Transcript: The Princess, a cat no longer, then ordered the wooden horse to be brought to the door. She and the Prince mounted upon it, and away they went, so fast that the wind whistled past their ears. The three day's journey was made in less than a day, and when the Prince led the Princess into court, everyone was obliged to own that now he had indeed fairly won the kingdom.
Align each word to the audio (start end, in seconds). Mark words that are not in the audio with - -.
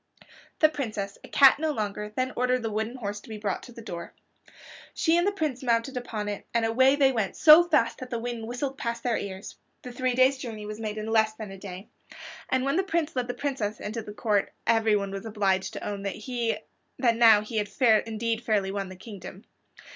The 0.61 0.69
Princess, 0.69 1.19
a 1.23 1.27
cat 1.27 1.59
no 1.59 1.69
longer, 1.69 2.11
then 2.15 2.33
ordered 2.35 2.63
the 2.63 2.71
wooden 2.71 2.95
horse 2.95 3.19
to 3.19 3.29
be 3.29 3.37
brought 3.37 3.61
to 3.61 3.71
the 3.71 3.83
door. 3.83 4.13
She 4.95 5.15
and 5.15 5.27
the 5.27 5.31
Prince 5.31 5.61
mounted 5.61 5.95
upon 5.95 6.27
it, 6.27 6.47
and 6.55 6.65
away 6.65 6.95
they 6.95 7.11
went, 7.11 7.35
so 7.35 7.63
fast 7.65 7.99
that 7.99 8.09
the 8.09 8.17
wind 8.17 8.47
whistled 8.47 8.79
past 8.79 9.03
their 9.03 9.15
ears. 9.19 9.57
The 9.83 9.91
three 9.91 10.15
day's 10.15 10.39
journey 10.39 10.65
was 10.65 10.79
made 10.79 10.97
in 10.97 11.05
less 11.05 11.33
than 11.33 11.51
a 11.51 11.57
day, 11.59 11.89
and 12.49 12.65
when 12.65 12.77
the 12.77 12.83
Prince 12.83 13.15
led 13.15 13.27
the 13.27 13.35
Princess 13.35 13.79
into 13.79 14.01
court, 14.11 14.51
everyone 14.65 15.11
was 15.11 15.23
obliged 15.27 15.73
to 15.73 15.87
own 15.87 16.01
that 16.01 16.65
now 17.15 17.41
he 17.41 17.57
had 17.57 17.69
indeed 18.07 18.41
fairly 18.43 18.71
won 18.71 18.89
the 18.89 18.95
kingdom. 18.95 19.45